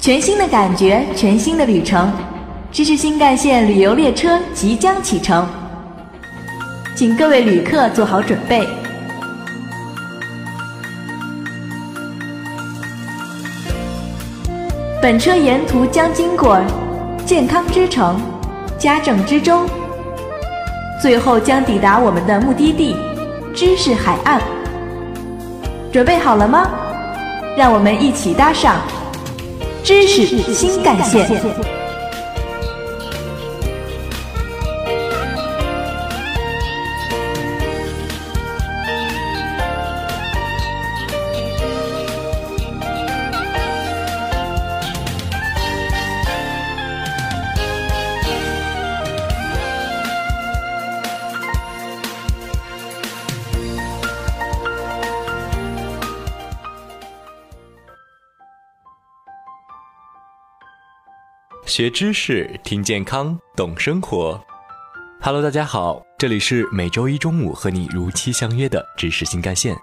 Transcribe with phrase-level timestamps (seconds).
[0.00, 2.10] 全新的感觉，全新的旅程，
[2.72, 5.46] 知识新干线旅游列车即将启程，
[6.96, 8.66] 请各位旅客做好准备。
[15.02, 16.58] 本车沿途将经过
[17.26, 18.18] 健康之城、
[18.78, 19.66] 家政之州，
[21.02, 22.96] 最后将抵达我们的目的地——
[23.54, 24.40] 知识海岸。
[25.92, 26.70] 准备好了吗？
[27.54, 28.76] 让我们一起搭上
[29.82, 31.79] 知识新干线。
[61.70, 64.42] 学知识，听健康，懂生活。
[65.20, 69.76] Hello，大家好，这里是每周一中午和你如期相约的知识新干线。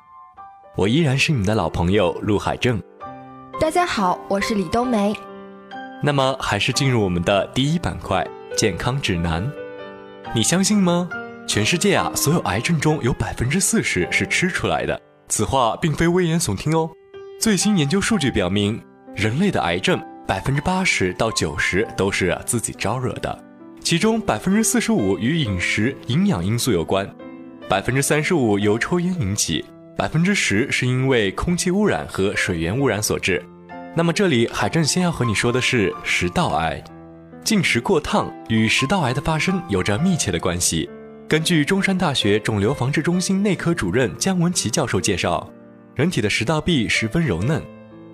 [0.75, 2.77] 我依然是你的老朋友陆海正。
[3.57, 5.15] 大家好，我是李冬梅。
[6.03, 8.27] 那么，还是进入我们的第一板块——
[8.57, 9.49] 健康指南。
[10.35, 11.07] 你相信吗？
[11.47, 15.01] 全世界啊，所有癌症中有百分之四十是吃出来的。
[15.29, 16.89] 此话并非危言耸听哦。
[17.39, 18.83] 最新研究数据表明，
[19.15, 19.97] 人类的癌症。
[20.27, 23.43] 百分之八十到九十都是自己招惹的，
[23.79, 27.09] 其中百分之四十五与饮食营养因素有关，
[27.69, 29.63] 百分之三十五由抽烟引起，
[29.95, 33.41] 百分之十是因为空气污染和水源污染所致。
[33.95, 36.83] 那么这里海正先要和你说的是食道癌，
[37.45, 40.89] 进食过烫与食道癌的发生有着密切的关系。
[41.25, 45.49] 根据中山大学肿瘤防治中心内科主任姜文琪教授介绍，
[45.95, 47.61] 人体的食道壁十分柔嫩。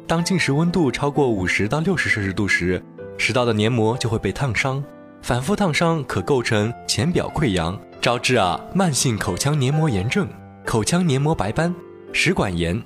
[0.06, 2.84] 当进食温度超过五十到六十摄氏度时，
[3.18, 4.84] 食道的黏膜就会被烫伤，
[5.22, 10.28] 反复烫伤可构成浅表溃疡，招致啊慢性口腔黏膜炎症、
[10.66, 11.74] 口腔黏膜白斑、
[12.12, 12.82] 食管炎、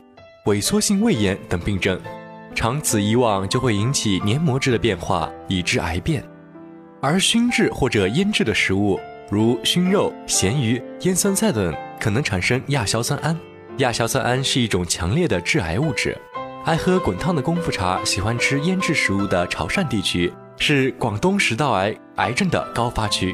[0.45, 1.99] 萎缩性胃炎等病症，
[2.53, 6.23] 长此以往就会引起黏膜质的变化，以致癌变。
[7.01, 13.35] 而熏制或者腌制的食物，如熏肉、咸鱼、腌酸菜等，可能产生亚硝酸胺。
[13.77, 16.17] 亚硝酸胺是一种强烈的致癌物质。
[16.67, 23.33] 爱喝滚烫的功夫茶、喜欢吃腌制食物的潮汕地区是广东食道癌癌症的高发区。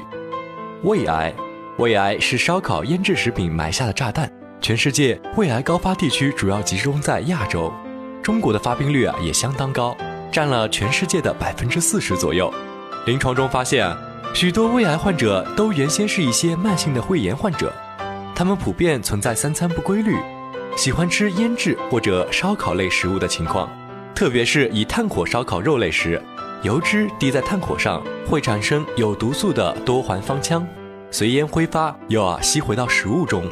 [0.84, 1.34] 胃癌，
[1.80, 4.32] 胃癌是烧烤腌制食品埋下的炸弹。
[4.62, 7.74] 全世界胃癌高发地区主要集中在亚洲，
[8.22, 9.98] 中国的发病率啊也相当高，
[10.32, 12.54] 占了全世界的百分之四十左右。
[13.08, 13.92] 临床中发现，
[14.36, 17.74] 许多胃癌患者都原先是一些慢性的胃炎患者，
[18.36, 20.20] 他们普遍存在三餐不规律。
[20.76, 23.70] 喜欢吃腌制或者烧烤类食物的情况，
[24.16, 26.22] 特别是以炭火烧烤肉类时，
[26.64, 30.64] 油脂滴在炭火上会产生有毒素的多环芳烃，
[31.12, 33.48] 随烟挥发又啊吸回到食物中，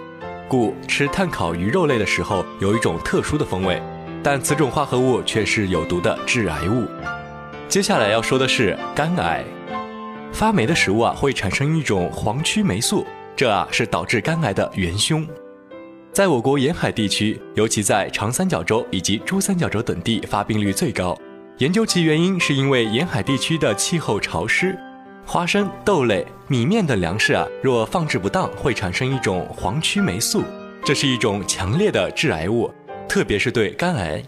[0.49, 3.81] 故吃炭烤鱼肉类的时候有一种特殊的风味，
[4.23, 6.87] 但此种化合物却是有毒的致癌物。
[7.69, 9.45] 接下来要说的是肝癌，
[10.33, 13.05] 发霉的食物啊会产生一种黄曲霉素，
[13.35, 15.25] 这啊是导致肝癌的元凶。
[16.13, 21.17] 在我国沿海地区，尤其在长三角洲以及珠三角洲等地，发病率最高。
[21.59, 24.77] 研究其原因，是因为沿海地区的气候潮湿，
[25.25, 30.43] 花生、豆类、米面等粮食啊，若放置不当，会产生一种黄曲霉素，
[30.83, 32.69] 这是一种强烈的致癌物，
[33.07, 34.21] 特别是对肝癌。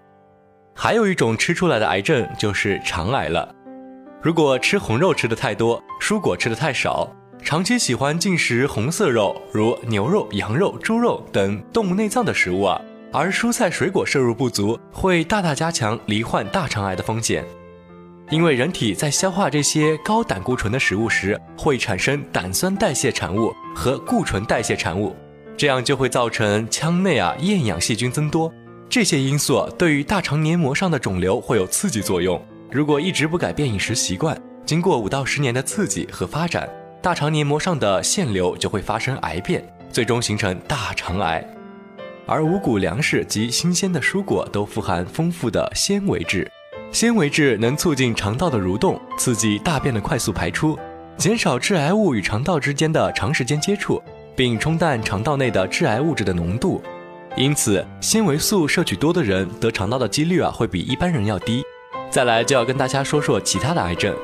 [0.74, 3.54] 还有一种吃出来的癌症就是肠癌了。
[4.22, 7.14] 如果吃红肉吃的太多，蔬果吃的太少。
[7.44, 12.82] 长期喜欢进食红色肉，如牛肉、羊肉、猪肉等动物内脏的食物啊，
[13.12, 17.46] 而蔬菜水果摄入不足，会大大加强罹患大肠癌的风险。
[18.30, 25.14] 因为人体在消化这些高胆固醇的食物时，会产生胆酸代谢产物和固醇代谢产物，
[25.58, 28.52] 这样就会造成腔内啊厌氧细菌增多。
[28.90, 32.42] 这些因素对于大肠黏膜上的肿瘤会有刺激作用。
[32.72, 36.68] 如果一直不改变饮食习惯，经过五到十年的刺激和发展。
[37.04, 39.62] 大肠黏膜上的腺瘤就会发生癌变，
[39.92, 41.46] 最终形成大肠癌。
[42.26, 46.50] 而五谷粮食及新鲜的蔬果都富含丰富的纤维质，
[46.94, 50.80] 纤维质能促进肠道的蠕动，刺激大便的快速排出，
[51.18, 54.02] 减少致癌物与肠道之间的长时间接触，
[54.34, 56.82] 并冲淡肠道内的致癌物质的浓度。
[57.36, 61.62] 因此，纤维素摄取多的人得肠道的几率啊会比一般人要低。
[62.10, 64.16] 再来就要跟大家说说其他的癌症。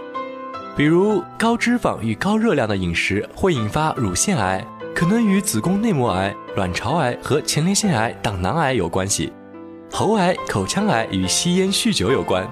[0.79, 4.65] 比如高脂肪与高热量的饮食会引发乳腺癌，
[4.95, 9.29] 可能与子宫内膜癌、卵巢癌和前列腺癌、胆囊癌有关系；
[9.91, 12.45] 喉癌、口腔癌与吸烟酗酒有关；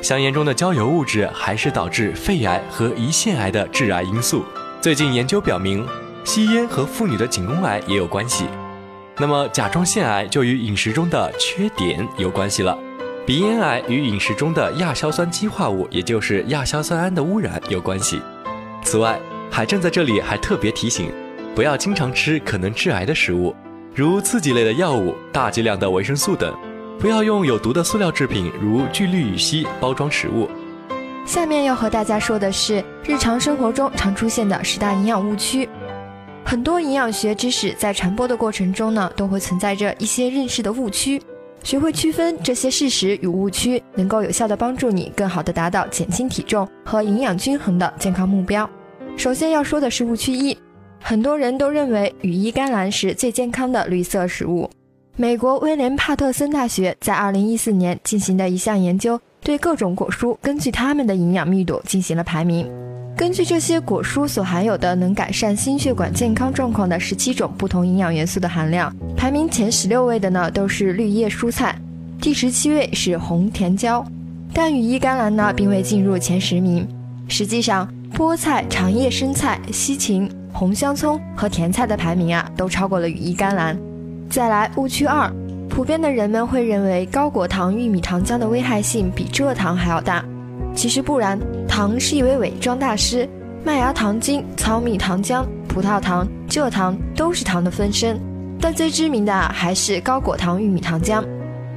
[0.00, 4.44] 香烟中的焦油物质还是导致肺癌和胰腺癌的致癌因素。
[4.80, 5.84] 最近研究表明，
[6.22, 8.44] 吸烟和妇女的颈宫癌也有关系。
[9.18, 12.78] 那么甲状腺癌就与饮食中的缺碘有关系了。
[13.26, 18.20] 鼻咽癌与饮食中的亚硝酸基化物，也就是亚硝酸胺的污染有关系。
[18.82, 19.18] 此外，
[19.50, 21.10] 海正在这里还特别提醒，
[21.54, 23.56] 不要经常吃可能致癌的食物，
[23.94, 26.54] 如刺激类的药物、大剂量的维生素等。
[26.98, 30.46] 不要用有毒的塑料制品，如聚氯乙烯包装食物。
[31.24, 35.66] 下面要和大家说的是日常生活中常出现的十大营养误区。
[36.44, 41.18] 很多营养学知识在传播的过程中呢，都会存在着一些认识的误区。
[41.64, 48.68] 学会区分这些事实与误区，能够有效的帮助你更好的达到减轻体重和营养均衡的健康目标。
[49.16, 50.56] 首先要说的是误区一，
[51.00, 54.70] 很多人都认为羽衣甘蓝是最健康的绿色食物。
[55.16, 62.70] 美国威廉帕特森大学在2014年进行的一项研究，对各种果蔬根据它们的营养密度进行了排名。
[63.16, 71.78] 根据这些果蔬所含有的能改善心血管健康状况的十七种不同营养元素的含量，排名前十六位的呢都是绿叶蔬菜，
[72.20, 74.04] 第十七位是红甜椒，
[74.52, 76.86] 但羽衣甘蓝呢并未进入前十名。
[77.28, 83.78] 实际上，菠菜、长叶生菜、西芹、红香葱和甜菜的排名啊都超过了羽衣甘蓝。
[84.28, 85.32] 再来误区二，
[85.70, 90.24] 普遍的人们会认为高果糖玉米糖浆的危害性比蔗糖还要大。
[90.74, 91.38] 其实不然，
[91.68, 93.28] 糖是一位伪装大师。
[93.64, 98.20] 麦芽糖精、糙米糖浆、葡萄糖、蔗糖都是糖的分身，
[98.60, 101.24] 但最知名的还是高果糖玉米糖浆。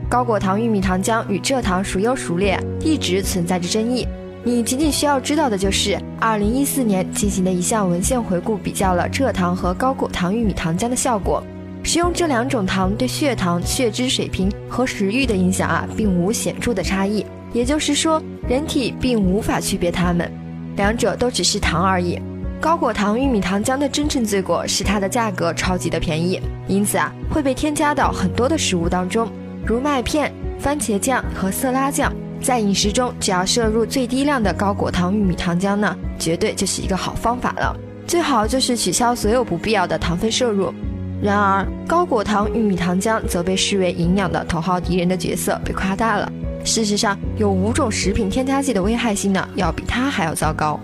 [0.10, 4.06] 高果糖玉米糖浆与蔗糖孰优孰劣，一直存在着争议。
[4.44, 11.44] 你仅仅需要知道的就是，二零一四年进行的一项文献回顾，比较了蔗糖和高果糖玉米糖浆的效果。
[11.84, 17.26] 使用这两种糖对血糖、血脂水平和食欲的影响啊，并无显著的差异。
[17.54, 20.32] 也就是说，人体并无法区别它们，
[20.76, 22.20] 两者都只是糖而已。
[22.60, 29.32] 高果糖玉米糖浆的真正罪过是它的价格超级的便宜，因此啊会被添加到很多的食物当中，
[29.66, 32.12] 如麦片、番茄酱和色拉酱。
[32.42, 37.76] 在饮食中，只要摄入最低量的高果糖玉米糖浆呢，绝对就是一个好方法了。
[38.06, 40.74] 最好就是取消所有不必要的糖分摄入。
[41.22, 46.32] 然而，高果糖玉米糖浆则被视为营养的头号敌人的角色被夸大了。
[46.68, 50.78] 事实上，有五种食品添加剂的危害性呢，要比它还要糟糕。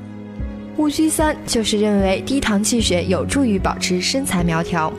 [0.78, 4.92] 误区三就是认为低糖汽水有助于保持身材苗条。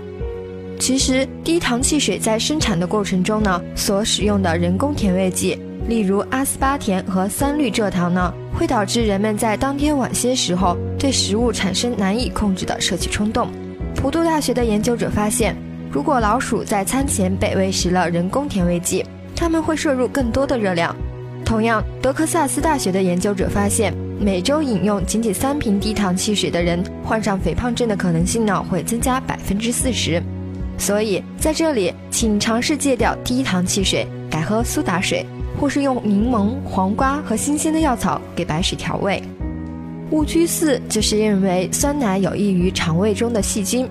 [0.79, 5.59] 其实，低糖汽水在生产的过程中呢，所使用的人工甜味剂，
[5.89, 13.49] 例如阿斯巴甜和三氯蔗糖呢，会导致人们在当天晚些时候对食物产生难以控制的摄取冲动。
[13.97, 15.57] 普渡大学的研究者发现，
[15.91, 19.05] 如果老鼠在餐前被喂食了人工甜味剂，
[19.37, 20.95] 它们会摄入更多的热量。
[21.45, 30.23] 同样，德克萨斯大学的研究者发现，每周饮用仅仅三瓶低糖汽水的人，患上肥胖症的可能性呢会增加百分之四十。
[30.79, 35.27] 所以，在这里，请尝试戒掉低糖汽水，改喝苏打水，
[35.61, 39.23] 或是用柠檬、黄瓜和新鲜的药草给白水调味。
[40.11, 43.89] 误区四就是认为酸奶有益于肠胃中的细菌。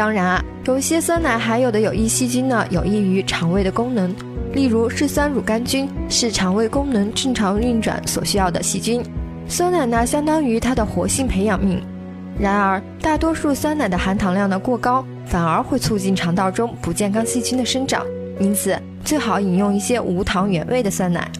[0.00, 4.10] 当然啊，有一些酸奶含有的有益细菌呢，有益于肠胃的功能。
[4.54, 9.02] 例如，嗜酸乳杆菌是肠胃功能正常运转所需要的细菌，
[9.46, 11.82] 酸奶呢相当于它的活性培养皿。
[12.38, 18.02] 然而，大多数酸奶的含糖量呢过高，反而会促进肠道中不健康细菌的生长，
[18.38, 21.30] 因此最好饮用一些无糖原味的酸奶。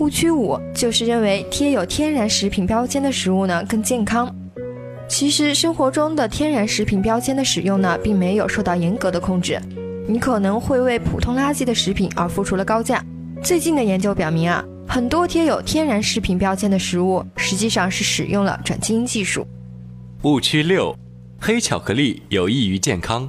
[0.00, 4.30] 误区五就是认为贴有天然食品标签的食物呢更健康。
[5.10, 9.60] 其实，生活中的天然食品标签的使用呢，并没有受到严格的控制。
[10.06, 13.04] 你可能会为普通垃圾的食品而付出了高价。
[13.42, 19.44] 最近的研究表明啊，很多贴有天然食品标签的食物，实际上是使用了转基因技术。
[20.22, 20.96] 误区六：
[21.40, 23.28] 黑巧克力有益于健康。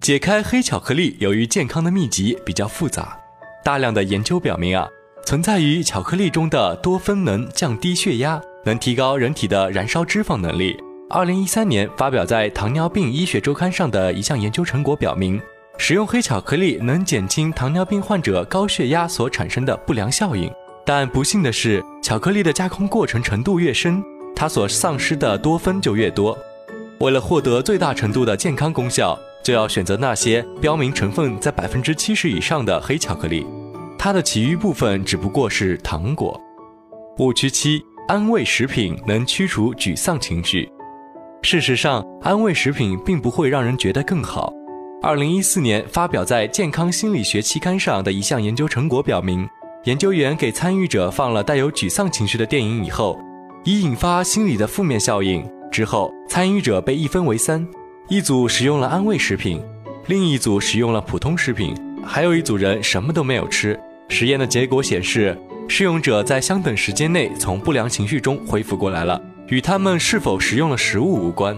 [0.00, 3.16] 解开黑巧克力有益健康的秘籍比较复杂。
[3.64, 4.88] 大量的研究表明啊，
[5.24, 10.76] 存在于巧克力中的多酚能降低血压，能提高人体的燃烧脂肪能力。
[11.10, 15.40] 二零一三年发表在《糖尿病医学周刊》上的一项研究成果表明。
[15.78, 20.52] 使用黑巧克力能减轻糖尿病患者高血压所产生的不良效应，
[20.84, 24.04] 但不幸的是，巧克力的加工过程程度越深，
[24.36, 26.36] 它所丧失的多酚就越多。
[27.00, 33.46] 为了获得最大程度的健康功效，就要选择那些标明成分在百分之七十以上的黑巧克力，
[33.98, 36.38] 它的其余部分只不过是糖果。
[37.18, 40.70] 误区七：安慰食品能驱除沮丧情绪。
[41.42, 44.52] 事实上，安慰食品并不会让人觉得更好。
[45.00, 49.48] 二零一四年发表在《健康心理学》期刊上的一项研究成果表明，
[49.84, 53.18] 研究员给参与者放了带有沮丧情绪的电影以后，
[53.64, 55.48] 以引发心理的负面效应。
[55.70, 57.66] 之后，参与者被一分为三，
[58.08, 59.62] 一组使用了安慰食品，
[60.06, 63.78] 另一组使用了普通食品，还有一组人什么都没有吃。
[64.08, 71.56] 实验的结果显示，试用者在相等时间内从不良情绪中恢复过来了，与他们是否食用了食物无关。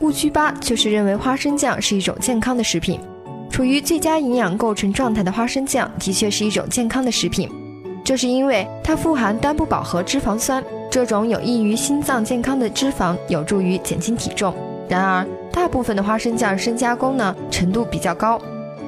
[0.00, 3.00] 误区八就是认为花生酱是一种健康的食品。
[3.50, 7.50] 处于最佳营养构成状态的花生酱的确是一种健康的食品，
[8.04, 14.54] 这是因为它富含单不饱和脂肪酸，这种有益于心脏健康的脂肪有助于减轻体重。
[14.88, 18.40] 然而，大部分的花生酱深加工呢程度比较高，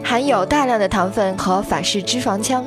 [0.03, 2.63] 含有大量的糖分和反式脂肪羟，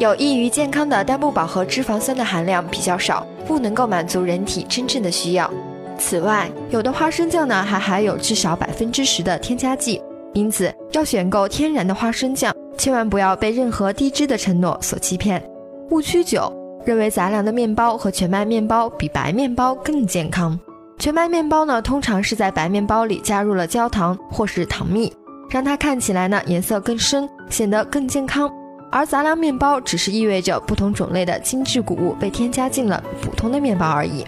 [0.00, 5.50] 有益于健康的单不饱和脂肪酸的含量比较少，不能够满足人体真正的需要。
[5.98, 10.00] 此外，有的花生酱呢还含有至少百分之十的添加剂。
[10.32, 15.42] 因此，要选购天然的花生酱，千万不要被任何低脂的承诺所欺骗。
[15.90, 16.50] 误区九：
[16.86, 20.58] 认为杂粮的面包和全麦面包比白面包更健康。
[20.98, 25.12] 全麦面包呢，通常是在白面包里加入了焦糖或是糖蜜，
[25.50, 28.50] 让它看起来呢颜色更深，显得更健康。
[28.90, 34.26] 而杂粮面包只是意味着不同种类的精致谷物被添加进了普通的面包而已。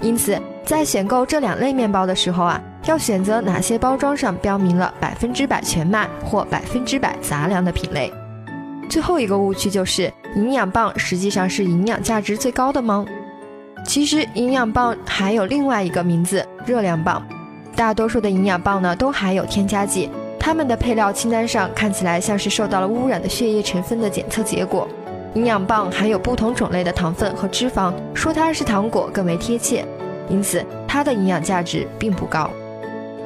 [0.00, 2.60] 因此，在选购这两类面包的时候啊。
[2.86, 8.10] 要选择哪些包装上标明了百分之百全麦或百分之百杂粮的品类？
[8.88, 13.04] 最后一个误区就是营养棒实际上是营养价值最高的吗？
[13.84, 17.22] 其实营养棒还有另外一个名字——热量棒。
[17.76, 20.08] 大多数的营养棒呢都含有添加剂，
[20.40, 24.88] 它们的配料清单上看起来像是受到了污染的血液成分的检测结果。
[25.34, 29.84] 营养棒含有不同种类的糖分和脂肪，说它是糖果更为贴切，
[30.28, 32.50] 因此它的营养价值并不高。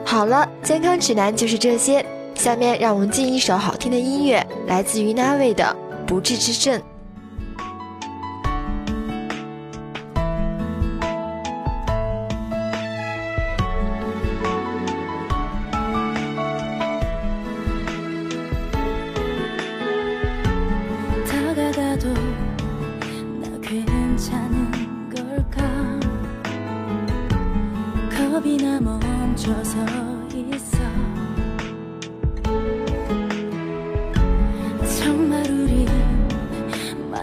[0.04, 2.04] 好了，健康指南就是这些。
[2.34, 5.64] 下面让我们进一首好听的音乐，来自于 Navi 的
[6.04, 6.78] 《不治之症》。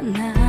[0.01, 0.40] な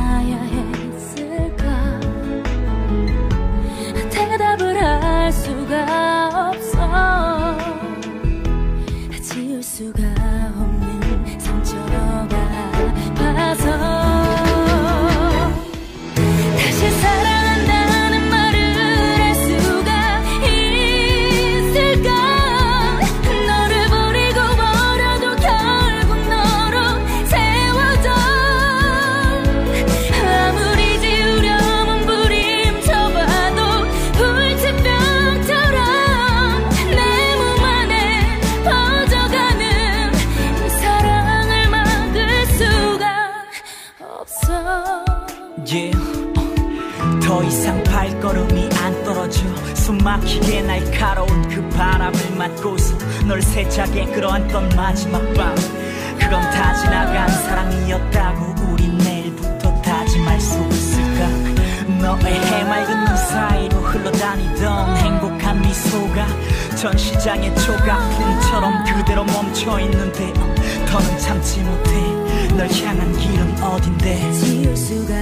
[74.53, 75.13] 이을 수가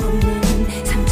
[0.00, 1.11] 없는 상처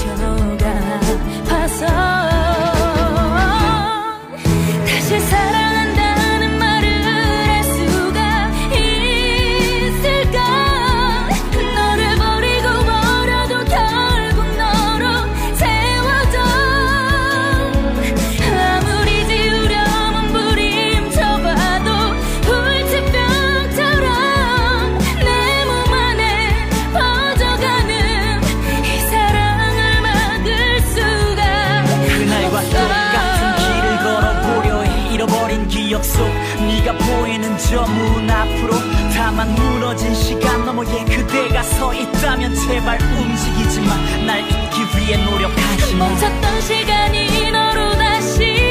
[41.31, 43.95] 그대가 서 있다면 제발 움직이지 마.
[44.27, 46.09] 날 잊기 위해 노력하지 마.
[46.09, 48.70] 멈췄던 시간이 너로 다시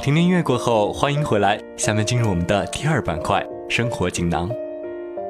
[0.00, 1.60] 好听音乐过后，欢迎回来。
[1.76, 4.50] 下面进入我们的第二板块——生活锦囊。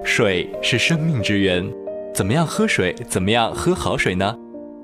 [0.04, 1.68] 水是生命之源，
[2.14, 2.94] 怎么样喝水？
[3.08, 4.32] 怎么样喝好水呢？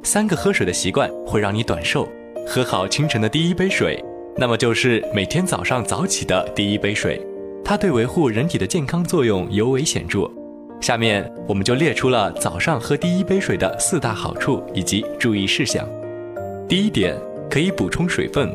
[0.03, 2.09] 三个喝水的习惯会让你短寿。
[2.45, 4.05] 喝好清晨的第一杯水，
[4.37, 7.25] 那么就是每天早上早起的第一杯水，
[7.65, 10.29] 它对维护人体的健康作用尤为显著。
[10.81, 15.89] 下面我们就列出了早上喝第一杯水的四大好处以及注意事项。
[16.69, 17.17] 第一点，
[17.49, 18.53] 可以补充水分。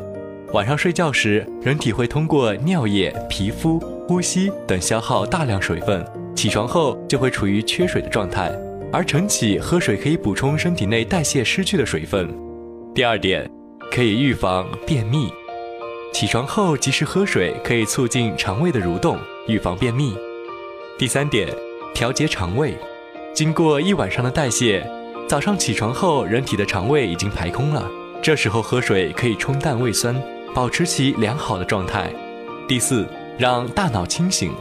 [0.54, 6.06] 晚上睡觉时，人体会通过尿液、皮肤、呼吸等消耗大量水分，
[6.36, 8.52] 起床后就会处于缺水的状态。
[8.92, 12.30] 而晨起喝水可以补充身体内代谢失去的水分。
[12.94, 13.50] 第二点，
[13.90, 15.30] 可以预防便秘。
[16.12, 19.18] 起床后及时喝水可以促进肠胃的蠕动，
[19.48, 20.14] 预防便秘。
[21.00, 21.48] 第三点，
[21.94, 22.78] 调节肠胃。
[23.34, 24.86] 经过一晚上的代谢，
[25.30, 27.90] 早上起床后，人体的肠胃已经排空了，
[28.22, 30.14] 这时候喝水可以冲淡胃酸。
[30.54, 32.12] 保持其良好的状态。
[32.68, 33.06] 第四，
[33.38, 34.52] 让大脑清醒，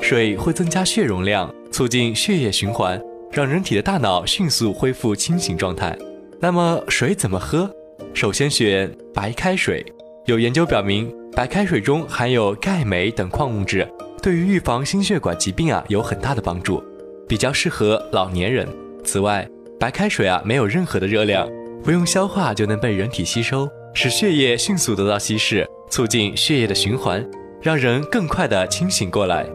[0.00, 3.00] 水会增加血容量，促进血液循环，
[3.30, 5.96] 让人体的大脑迅速恢复清醒状态。
[6.40, 7.70] 那么水怎么喝？
[8.14, 9.84] 首先选白开水。
[10.24, 13.86] 有研究表明，白开水中含有钙、镁等矿物质，
[14.22, 16.82] 对于预防心血管疾病啊有很大的帮助，
[17.28, 18.66] 比较适合老年人。
[19.04, 21.48] 此外，白开水啊没有任何的热量，
[21.84, 23.68] 不用消化就能被人体吸收。
[23.98, 27.26] 使血液迅速得到稀释，促进血液的循环，
[27.62, 29.46] 让人更快地清醒过来。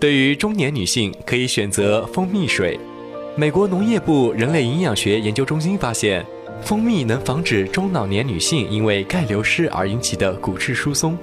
[0.00, 2.80] 对于中年女性，可以选择蜂蜜水。
[3.36, 6.24] 美国农业部人类营养学研究中心发现，
[6.62, 11.14] 蜂蜜能防止中老年女性因为钙流失而引起的骨质疏松，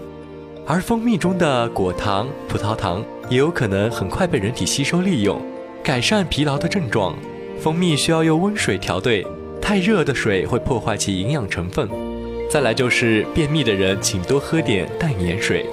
[0.63, 5.41] 而蜂蜜中的果糖、葡萄糖也有可能很快被人体吸收利用，
[5.83, 7.17] 改善疲劳的症状。
[7.59, 9.25] 蜂蜜需要用温水调兑，
[9.59, 11.89] 太热的水会破坏其营养成分。
[12.53, 15.65] 再来就是便秘的人，请多喝点淡盐水。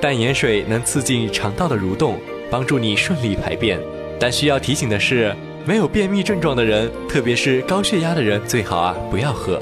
[0.00, 2.18] 淡盐水能刺激肠道的蠕动，
[2.50, 3.78] 帮助你顺利排便。
[4.18, 9.60] 但需要提醒的是，没有便秘症状的人，特别是高血压的人，最好啊不要喝。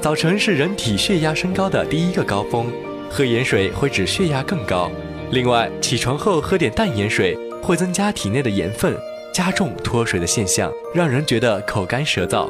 [0.00, 2.70] 早晨是人体血压升高的第一个高峰，
[3.10, 4.88] 喝盐水会使血压更高。
[5.32, 8.96] 另外，起床后喝点淡盐水，会增加体内的盐分，
[9.32, 12.48] 加重脱水的现象，让人觉得口干舌燥。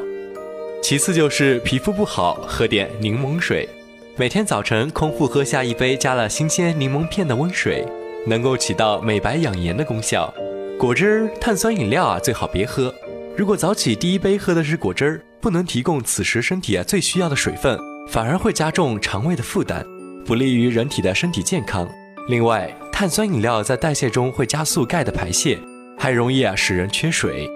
[0.87, 3.67] 其次就是皮肤不好，喝点柠檬水。
[4.15, 7.83] 每天早晨空腹喝下一杯加了新鲜柠檬片的温水，
[8.27, 10.31] 能够起到美白养颜的功效。
[10.77, 12.93] 果汁、碳酸饮料啊，最好别喝。
[13.35, 17.75] 如果早起第一杯喝的是果汁儿，不能提供此时身体啊最需要的水分，
[18.07, 19.83] 反而会加重肠胃的负担，
[20.23, 21.89] 不利于人体的身体健康。
[22.27, 25.57] 另外，碳酸饮料在代谢中会加速钙的排泄，
[25.97, 27.49] 还容易啊使人缺水。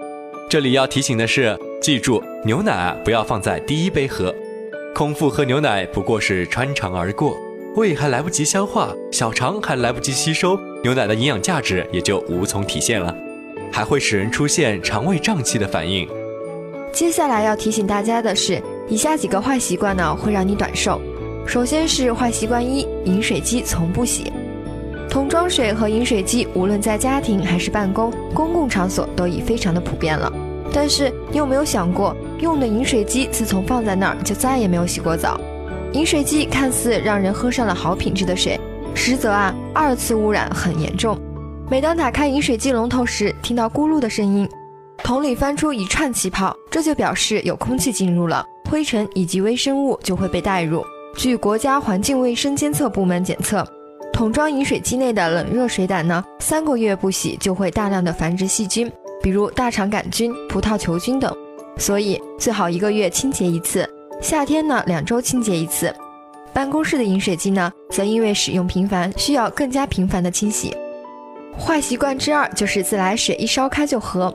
[0.48, 1.56] 这里要提醒的是。
[1.80, 4.34] 记住，牛奶啊不要放在第一杯喝，
[4.94, 7.34] 空腹喝牛奶不过是穿肠而过，
[7.74, 13.16] 胃还来不及消化，小肠还来不及吸收，牛奶的营养价值也就无从体现了，
[13.72, 16.06] 还会使人出现肠胃胀气的反应。
[16.92, 21.00] 接下来要提醒大家的是，以下几个坏习惯呢会让你短寿。
[21.46, 24.30] 首先是坏习惯一：饮水机从不洗。
[25.08, 30.30] 桶装水和饮水机，无论在家庭还是办公、公共场所，都已非常的普遍了。
[30.72, 35.40] 但是你有没有想过，用的饮水机自从放在那儿就再也没有洗过澡？
[35.92, 38.58] 饮水机看似让人喝上了好品质的水，
[38.94, 41.18] 实则啊二次污染很严重。
[41.68, 44.48] 每当打开饮水机龙头时，听到咕噜的声音，
[45.02, 50.84] 桶里翻出一串气泡，这就表示有空气进入了，灰尘以及微生物就会被带入。
[51.16, 53.66] 据国家环境卫生监测部门检测，
[54.12, 58.90] 桶装饮水机内的冷热水胆呢，三个月不洗就会大量的繁殖细菌。
[59.22, 61.34] 比如大肠杆菌、葡萄球菌等，
[61.76, 63.88] 所以最好一个月清洁一次。
[64.20, 65.94] 夏天呢，两周清洁一次。
[66.52, 70.74] 办公室的饮水机呢，则因为使用频繁，需要更加频繁的清洗。
[71.58, 74.32] 坏习惯之二就是自来水一烧开就喝。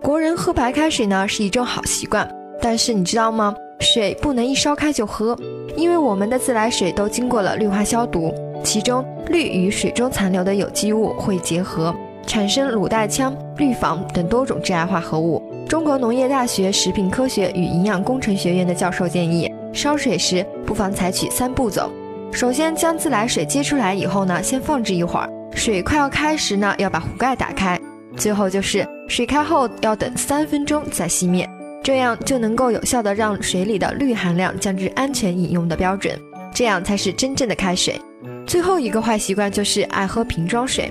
[0.00, 2.28] 国人喝白开水呢是一种好习惯，
[2.60, 3.54] 但是你知道吗？
[3.80, 5.36] 水不能一烧开就喝，
[5.76, 8.32] 因为我们的自来水都经过了氯化消毒，
[8.64, 11.94] 其中氯与水中残留的有机物会结合。
[12.26, 15.42] 产生卤代羟、氯仿等多种致癌化合物。
[15.68, 21.90] 中国农业大学食品科学与营养工程学院的教授建议，烧水时不妨采取三步走：
[22.32, 27.76] 首先将自来水接出来以后呢，先放置一会儿；水快要开时呢，要把壶盖打开；
[28.16, 31.48] 最后就是水开后要等三分钟再熄灭，
[31.82, 36.16] 这样就能够有效的让水里的氯含量降至安全饮用的标准。
[36.54, 38.00] 这样才是真正的开水。
[38.46, 40.90] 最后一个坏习惯就是爱喝瓶装水，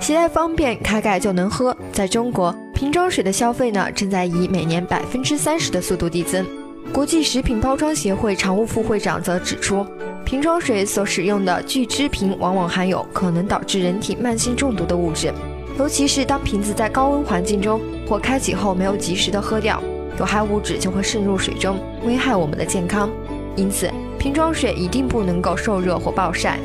[0.00, 1.76] 携带方便，开盖就能喝。
[1.92, 6.46] 在中国，瓶装水的消费呢，正在以每年百分之三十的速度递增。
[6.92, 9.84] 国际食品包装协会常务副会长则指出，
[10.24, 15.32] 瓶装水所使用的聚酯瓶往往含有可能导致人体慢性中毒的物质，
[15.78, 19.82] 尤其是当瓶子在高温环境中或开启后没有及时的喝掉，
[20.18, 23.10] 有害物质就会渗入水中，危害我们的健康。
[23.56, 26.58] 因此，瓶装水一定不能够受热或暴晒。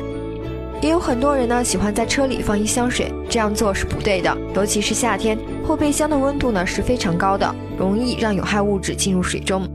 [0.84, 9.66] 也有很多人呢喜欢在车里放一箱水，这样做是不对的，尤其是夏天，后备箱的温度呢是非常高的，容易让有害物质进入水中。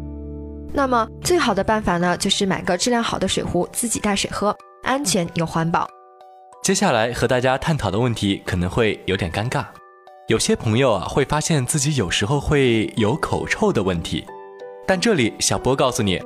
[0.72, 5.90] 那么最好的办法呢，就是买个质量好的水壶，自己带水喝，安全又环保。
[6.62, 9.66] 接下来和大家探讨的问题可能会有点尴尬，
[10.28, 14.24] 有些朋友啊会发现自己有时候会有口臭的问题，
[14.86, 16.22] 但这里小波告诉你，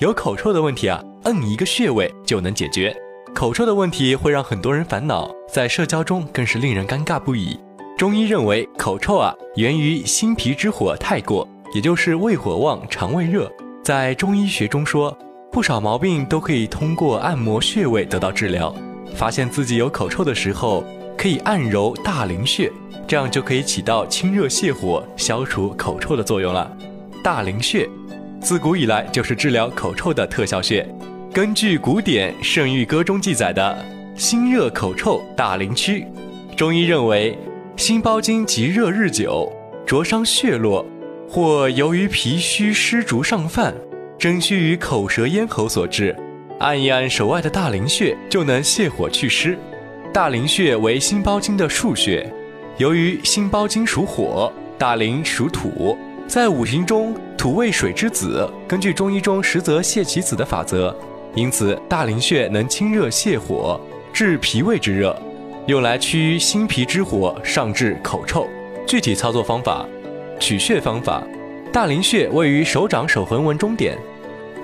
[0.00, 2.94] 有口臭的问题啊，摁一个穴位就能解决。
[3.34, 7.58] 口臭的问题会让很多人烦恼，在社交中更是令人尴尬不已。
[7.96, 13.50] 中医认为，口臭啊源于心脾之火太过，也就是胃火旺、肠胃热。
[13.84, 15.16] 在中医学中说，
[15.52, 18.74] 不少毛病都可以通过按摩穴位得到治疗。
[19.14, 20.84] 发现自己有口臭的时候，
[21.16, 22.70] 可以按揉大陵穴，
[23.06, 26.70] 这样就可以起到清热泻火、消除口臭的作用了。
[27.22, 27.88] 大陵穴，
[28.40, 30.86] 自古以来就是治疗口臭的特效穴。
[31.30, 33.84] 根据古典《圣谕歌》中记载的
[34.16, 36.04] “心热口臭大陵区”，
[36.56, 37.38] 中医认为，
[37.76, 39.52] 心包经积热日久，
[39.86, 40.84] 灼伤血络。
[41.28, 43.74] 或由于脾虚湿浊上犯，
[44.18, 46.16] 蒸虚于口舌咽喉所致，
[46.58, 49.56] 按一按手外的大陵穴就能泻火祛湿。
[50.12, 52.26] 大陵穴为心包经的腧穴，
[52.78, 60.96] 由于心包经属火，大陵属土，在五行中土为水之子，根据中医中实则泻其子的法则，
[61.38, 63.80] 因此大陵穴能清热泻火，
[64.12, 65.16] 治脾胃之热，
[65.66, 68.48] 用来驱心脾之火，上治口臭。
[68.88, 69.86] 具体操作方法。
[70.40, 71.22] 取穴方法：
[71.72, 73.96] 大陵穴位于手掌手横纹中点，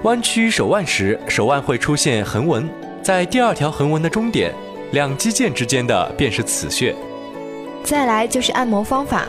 [0.02, 2.68] 弯曲手腕时，手腕会出现横纹，
[3.02, 4.52] 在第二条横纹的中点，
[4.90, 6.92] 两肌腱之间的便是此穴。
[7.84, 9.28] 再来就是按摩方法，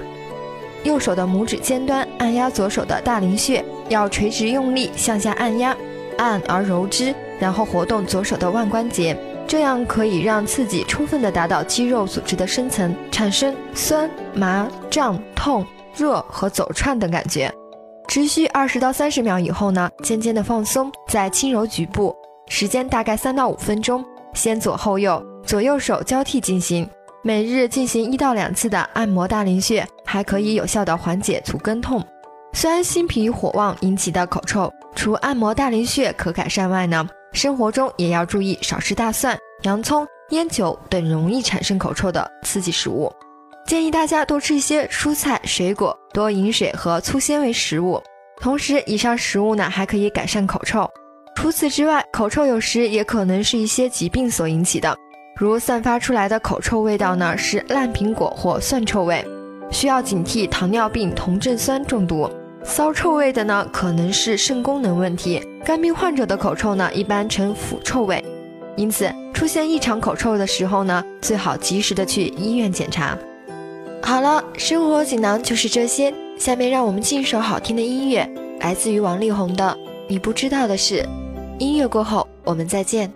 [0.84, 5.76] 右手的拇指尖端按压左手的大陵穴，要垂直用力向下按压，
[6.18, 9.18] 按而揉之，然后活动左手的腕关节，
[9.48, 15.66] 这样可以让刺激充分的达到肌肉组织的深层，产生酸、麻、胀、痛。
[15.98, 17.50] 热和走串等感觉，
[18.10, 22.14] 持续二十到三十秒以后呢，渐渐的放松，再轻柔局部，
[22.50, 26.86] 时间大概三到五分钟，先左后右，左右手交替进行，
[27.24, 32.04] 每日进行一到两次的按摩大陵穴，还可以有效的缓解足跟痛。
[32.52, 43.12] 虽然心脾火旺引起的口臭，除按摩大陵穴可改善外呢，生活中也要注意少吃大蒜、洋葱、烟酒等容易产生口臭的刺激食物。
[43.68, 48.02] 建议大家多吃一些蔬菜水果，多饮水和粗纤维食物。
[48.40, 50.90] 同时，以上食物呢还可以改善口臭。
[51.36, 54.96] 除此之外，口臭有时也可能是一些疾病所引起的，
[55.36, 59.26] 如散发出来的口臭味道呢是烂苹果或蒜臭味，
[59.72, 62.30] 需要警惕糖尿病酮症酸中毒。
[62.68, 65.42] 骚臭味的呢可能是肾功能问题。
[65.64, 68.24] 肝病患者的口臭呢一般呈腐臭味，
[68.76, 73.18] 因此出现异常口臭的时候呢，最好及时的去医院检查。
[74.02, 76.14] 好了，生活锦囊就是这些。
[76.38, 79.78] 下面让我们进一首好听的音乐，来自于王力宏的
[80.10, 81.04] 《你不知道的事》。
[81.60, 83.10] 音乐过后，我们再见。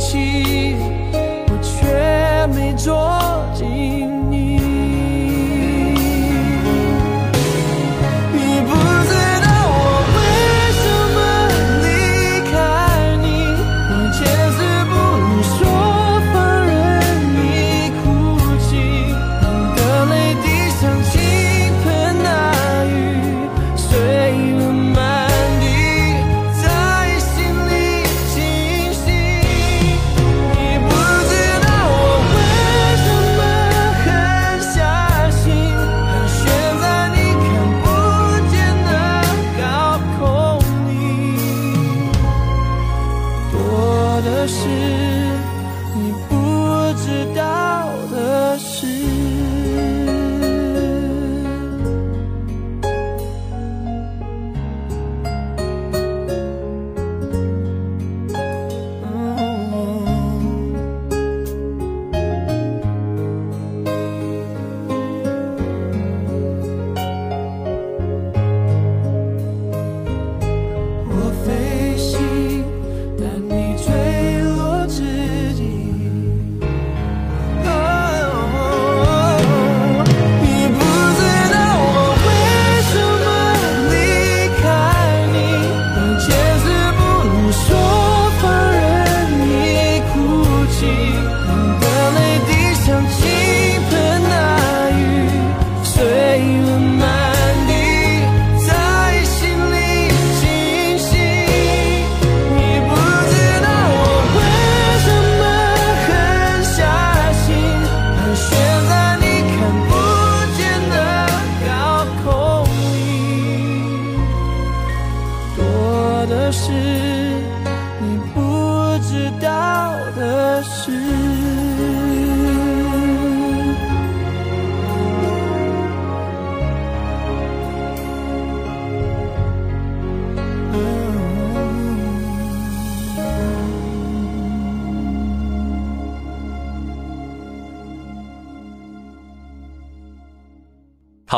[0.00, 0.76] 起，
[1.12, 4.19] 我却没捉紧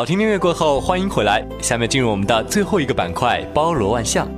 [0.03, 1.47] 好听音乐过后，欢迎回来。
[1.61, 4.29] 下面进入我们的最后一个板块——包罗万象。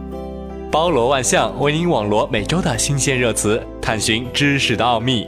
[0.70, 5.27] 包罗万象为您网罗每周的新鲜热词，探寻知识的奥秘。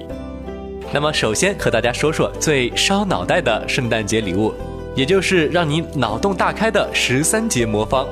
[0.92, 4.52] 那么，首先和大家说说最烧脑袋的圣诞节礼物，
[4.94, 8.06] 也就是让你脑洞大开的十三节魔方。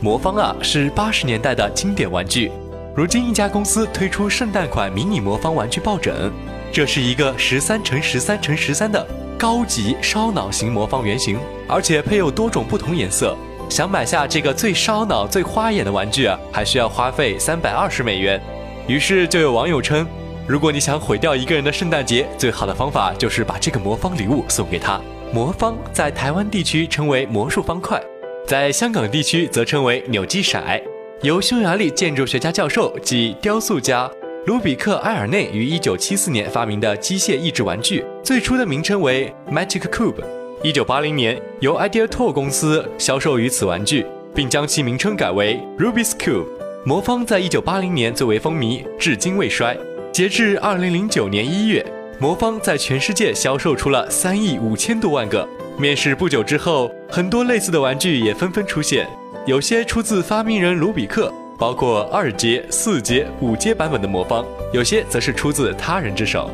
[0.00, 2.50] 魔方啊，是八十年代的经典玩具。
[2.94, 6.32] 如今，一家公司推出圣诞款迷你魔方玩具抱枕，
[6.72, 9.06] 这是一个十三乘十三乘十三的
[9.38, 13.36] 高级烧脑型魔方原型，而且配有多种不同颜色。
[13.68, 18.40] 想买下这个最烧脑、最花眼的玩具啊，还需要花费三百二十美元。
[18.86, 20.06] 于是就有网友称，
[20.46, 25.00] 如果你想毁掉一个人的圣诞节，最好的方法就是把这个魔方礼物送给他。
[25.32, 28.00] 魔方在台湾地区称为魔术方块，
[28.46, 30.80] 在香港地区则称为扭计骰。
[31.22, 34.08] 由匈牙利建筑学家教授及雕塑家
[34.46, 40.22] 卢比克埃尔内于1974年发明的机械益智玩具，最初的名称为 Magic Cube。
[40.62, 46.46] 1980年由 Idea Toy 公司销售于此玩具，并将其名称改为 Rubik's Cube。
[46.84, 49.76] 魔方在1980年最为风靡，至今未衰。
[50.12, 51.84] 截至2009年1月，
[52.20, 55.46] 魔方在全世界销售出了3亿5千多万个。
[55.76, 59.08] 面世不久之后，很多类似的玩具也纷纷出现，
[59.44, 66.50] 有些出自发明人卢比克，包括二阶、四阶、五阶版本的魔方；有些则是出自他人之手。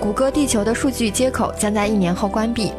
[0.00, 2.72] 谷歌地球的数据接口将在一年后关闭。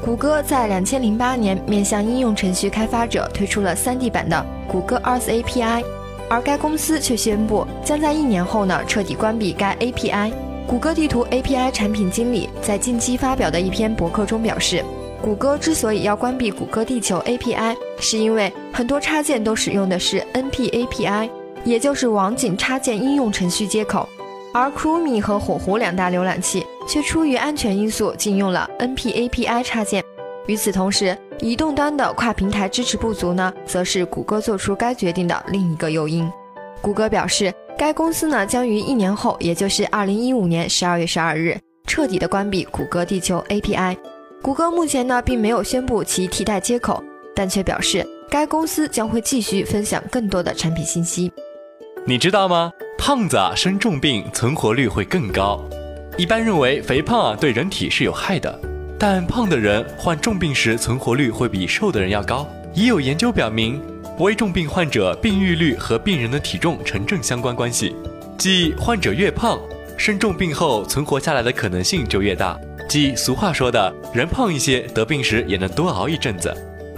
[0.00, 5.84] 谷歌在两千零八年面向应用程序开发者推出了 3D 版的谷歌 Earth API，
[6.30, 10.32] 而该公司却宣布将在一年后呢彻底关闭该 API。
[10.68, 14.84] 谷歌地图 API 产品经理在近期发表的一篇博客中表示，
[15.20, 21.28] 谷歌之所以要关闭谷歌地球 API，是因为很多插件都使用的是 NP API，
[21.64, 24.08] 也就是网景插件应用程序接口。
[24.54, 30.02] 而 Chrome 和火狐两大浏览器却出于安全因素禁用了 NP-API 插件。
[30.46, 36.30] 与此同时，移动端的跨平台支持不足呢，则是谷歌做出该决定的另一个诱因。
[36.80, 43.96] 谷歌表示，该公司呢将于一年后，也就是二零一五年十二月十二日彻底的关闭谷歌地球 API。
[44.40, 47.02] 谷歌目前呢并没有宣布其替代接口，
[47.34, 51.32] 但却表示该公司将会继续分享更多的产品信息。
[52.06, 52.72] 你知道吗？
[52.96, 55.62] 胖子啊生重病存活率会更高。
[56.16, 58.58] 一般认为肥胖啊对人体是有害的，
[58.98, 62.48] 但胖的人患重病时存活率会比瘦的人要高。
[62.74, 63.80] 已有研究表明，
[64.18, 67.94] 危重病患者病愈率和病人的体重成正相关关系，
[68.36, 69.58] 即患者越胖，
[69.96, 72.58] 生重病后存活下来的可能性就越大。
[72.88, 76.52] 即俗话说的“人胖一些，得病时也能多熬一阵子”。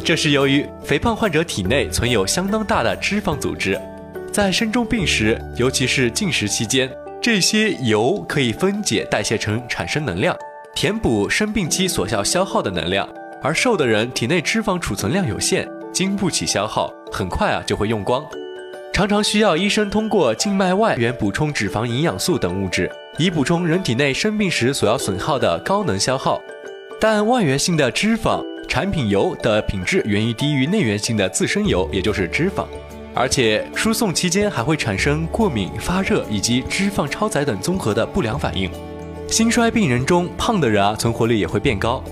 [0.05, 3.79] 这是由于肥胖患者体内存有相当大的脂肪组织，
[4.33, 6.89] 在生重病时，尤其是进食期间，
[7.21, 10.35] 这些油可以分解代谢成产生能量，
[10.77, 13.07] 填补生病期所要消耗的能量。
[13.43, 18.25] 而瘦的人体内脂肪储存量有限，经不起消耗，很快啊就会用光，
[18.93, 26.41] 常常需要医生通过静脉外源补充脂肪、营养素等物质，以补充人体内生病时所要损耗的高能消耗。
[26.99, 32.65] 但外源性的脂肪产品油的品质源于低于内源性的自身油，也就是脂肪，
[33.15, 38.71] 而且输送期间还会产生过敏、发热以及脂肪超载等综合的不良反应。
[39.29, 42.03] 心衰病人中胖的人啊，存活率也会变高。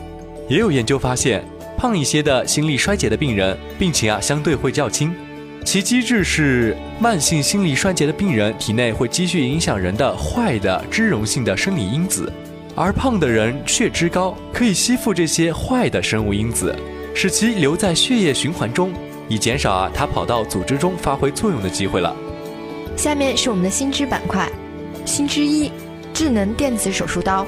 [0.47, 1.43] 也有研究发现，
[1.79, 5.15] 胖一些的心力衰竭的病人，病情啊相对会较轻。
[5.65, 12.33] 其机制是，慢性心力衰竭的病人体内会积蓄影响人的坏的脂溶性的生理因子，
[12.75, 16.75] 而胖的人血脂高，可以吸附这些坏的生物因子，
[17.15, 18.93] 使其留在血液循环中，
[19.29, 22.17] 以减少啊它跑到组织中发挥作用的机会了。
[22.97, 24.51] 下面是我们的新知板块，
[25.05, 25.71] 新知一：
[26.15, 27.47] 智能电子手术刀。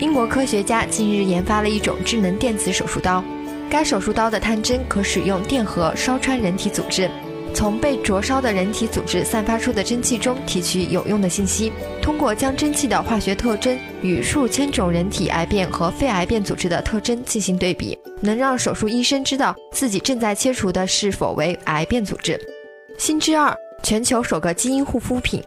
[0.00, 3.22] 英国科学家近日研发了一种智能电子手术刀，
[3.70, 7.08] 该手术刀的探针可使用电荷烧穿人体组织，
[7.54, 22.38] 从被灼烧的人体组织散发出的蒸汽中提取有用的信息，通过将蒸汽的化学特征与数千种人体癌变和非癌变组织的特征进行对比，能让手术医生知道自己正在切除的是否为癌变组织。
[22.98, 25.42] 新知二：全球首个基因护肤品。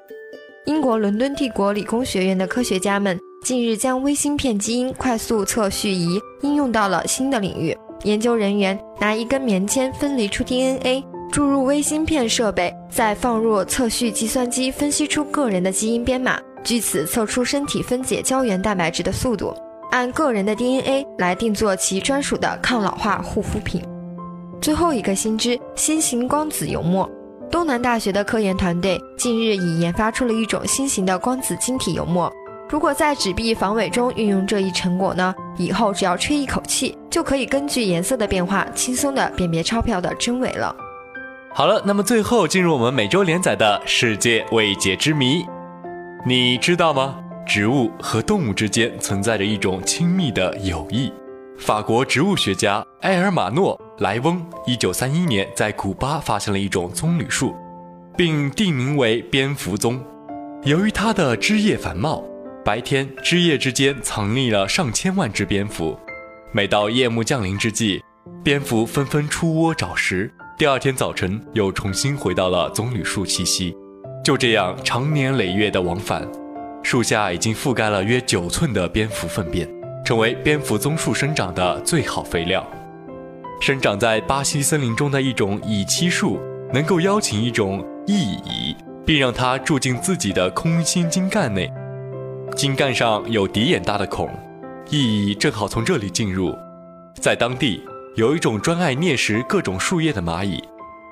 [0.65, 3.19] 英国伦敦帝国理工学院的科学家们。
[3.43, 7.77] 近日，将微芯片基因快速测序仪应用到了新的领域。
[8.03, 19.53] 研究人员拿一根棉签分离出 DNA，注入微芯片设备，再放入测序计算机，分析出个人的基因编码，据此测出身体分解胶原蛋白质的速度，
[19.91, 23.81] 按个人的 DNA 来定做其专属的抗老化护肤品。
[24.59, 27.09] 最后一个新知：新型光子油墨。
[27.51, 32.31] 东南大学的科研团队近日已研发出了一种新型的光子晶体油墨。
[32.69, 35.33] 如果在纸币防伪中运用这一成果呢？
[35.57, 40.75] 以后只要吹一口气，就可以根据颜色的变化，轻松的辨别钞票的真伪了。
[41.57, 45.43] 好了，那么最后进入我们每周连载的世界未解之谜，
[46.23, 47.19] 你知道吗？
[47.47, 51.11] 植物和动物之间存在着一种亲密的友谊。
[51.57, 57.55] 法国植物学家埃尔马诺·莱翁一九三一年在古巴发现了一种棕榈树，
[58.15, 59.99] 并定名为蝙蝠棕，
[60.61, 62.23] 由于它的枝叶繁茂。
[62.63, 65.97] 白天，枝叶之间藏匿了上千万只蝙蝠。
[66.51, 68.03] 每到夜幕降临之际，
[68.43, 70.31] 蝙蝠纷纷出窝找食。
[70.57, 73.77] 第二天早晨，又重新回到了棕榈树栖息。
[74.23, 76.27] 就这样，长年累月的往返，
[76.81, 79.69] 树下已经覆盖了约九寸的蝙蝠粪便，
[80.03, 82.65] 成为蝙蝠棕树生长的最好肥料。
[83.61, 86.39] 生长在巴西森林中的一种乙漆树，
[86.73, 91.71] 能够邀请一种异蚁，并让它住进自己的空心茎干内。
[92.55, 94.27] 茎干上有鼻眼大的孔，
[94.89, 96.51] 蚁正好从这里进入。
[97.21, 97.83] 在当地
[98.17, 100.59] 有一种专爱啮食各种树叶的蚂蚁，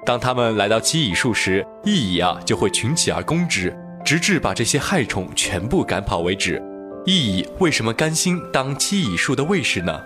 [0.04, 3.72] 当它们来到奇蚁树时，蚁蚁啊就会群起而攻之，
[4.04, 6.60] 直至把这些害虫全部赶跑为止。
[7.06, 10.02] 蚁蚁为什么甘心当奇蚁树的卫士呢？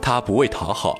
[0.00, 0.96] 它不为讨好，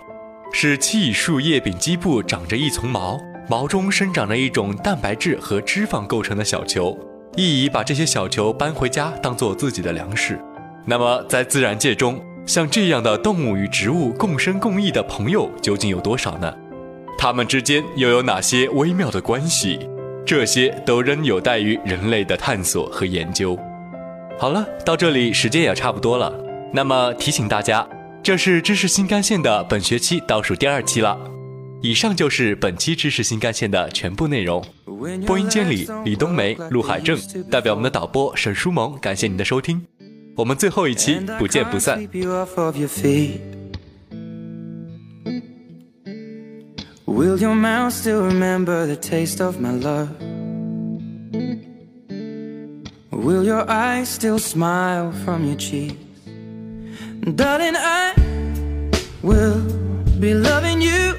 [0.52, 3.16] 是奇蚁树叶柄基部长着一丛毛，
[3.48, 6.98] 毛中生长着一种蛋白质和脂肪构成的小球。
[7.36, 10.36] 意蚁把这些小球搬回家，当做自己的粮食。
[10.84, 16.54] 那么，在自然界中，像这样的动物与植物共生共益的朋友究竟有多少呢？
[17.16, 19.78] 它们之间又有哪些微妙的关系？
[20.26, 23.58] 这些都仍有待于人类的探索和研究。
[24.38, 26.32] 好了，到这里时间也差不多了。
[26.72, 27.86] 那么提醒大家，
[28.22, 31.18] 这是知识新干线的本学期倒数第二期了。
[31.80, 34.62] 以上就是本期知识新干线的全部内容。
[35.26, 37.18] 播音间里，李冬梅、陆海正
[37.50, 39.84] 代表我们的导播沈书萌，感谢您的收听。
[40.36, 41.98] 我们最后一期不见不散。
[47.06, 50.08] Will your mouth still remember the taste of my love?
[53.12, 55.94] Will your eyes still smile from your cheeks?
[57.36, 58.14] Darling, I
[59.22, 59.62] will
[60.18, 61.14] be loving you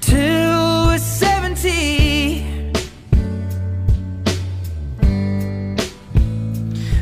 [0.00, 1.97] till we're 70.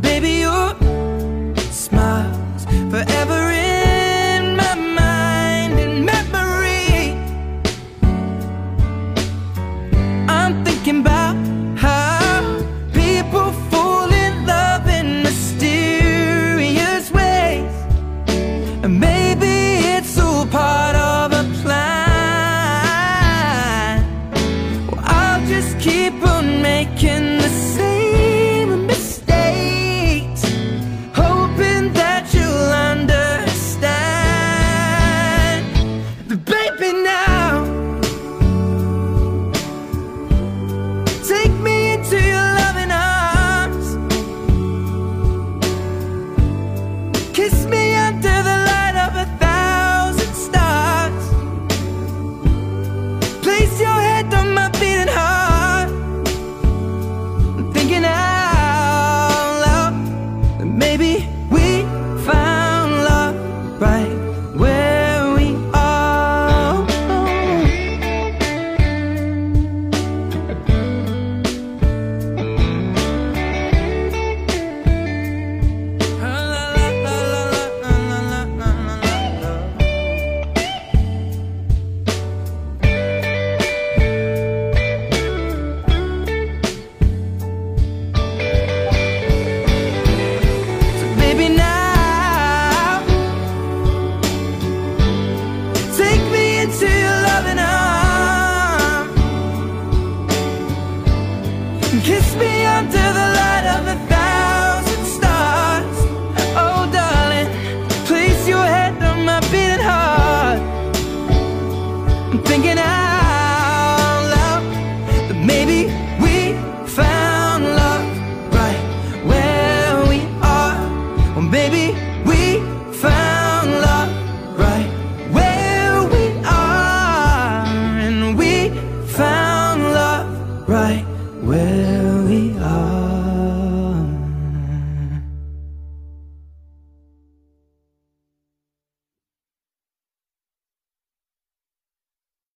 [0.00, 0.83] Baby, you're